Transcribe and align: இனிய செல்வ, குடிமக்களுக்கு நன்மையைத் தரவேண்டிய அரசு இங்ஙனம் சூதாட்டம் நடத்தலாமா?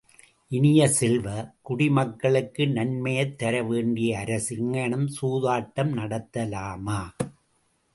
இனிய 0.47 0.87
செல்வ, 0.87 1.51
குடிமக்களுக்கு 1.61 2.67
நன்மையைத் 2.67 3.37
தரவேண்டிய 3.37 4.19
அரசு 4.19 4.55
இங்ஙனம் 4.57 5.09
சூதாட்டம் 5.21 5.93
நடத்தலாமா? 5.95 6.99